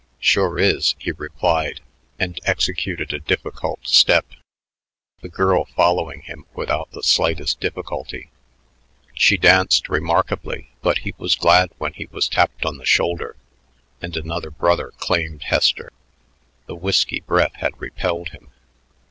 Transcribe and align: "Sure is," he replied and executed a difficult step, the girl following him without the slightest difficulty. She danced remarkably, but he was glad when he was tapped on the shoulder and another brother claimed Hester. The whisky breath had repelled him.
"Sure 0.19 0.57
is," 0.57 0.95
he 0.97 1.11
replied 1.11 1.79
and 2.17 2.39
executed 2.43 3.13
a 3.13 3.19
difficult 3.19 3.87
step, 3.87 4.25
the 5.21 5.29
girl 5.29 5.65
following 5.75 6.23
him 6.23 6.47
without 6.55 6.89
the 6.89 7.03
slightest 7.03 7.59
difficulty. 7.59 8.31
She 9.13 9.37
danced 9.37 9.89
remarkably, 9.89 10.69
but 10.81 10.97
he 11.05 11.13
was 11.19 11.35
glad 11.35 11.69
when 11.77 11.93
he 11.93 12.07
was 12.07 12.27
tapped 12.27 12.65
on 12.65 12.77
the 12.77 12.83
shoulder 12.85 13.35
and 14.01 14.17
another 14.17 14.49
brother 14.49 14.89
claimed 14.97 15.43
Hester. 15.43 15.91
The 16.65 16.73
whisky 16.73 17.19
breath 17.19 17.53
had 17.57 17.79
repelled 17.79 18.29
him. 18.29 18.49